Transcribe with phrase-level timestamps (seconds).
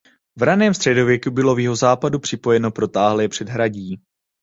[0.35, 4.01] V raném středověku bylo z jihozápadu připojeno protáhlé předhradí.